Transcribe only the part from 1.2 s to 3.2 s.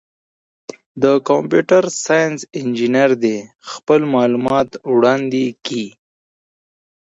کمپیوټر ساینس انجینر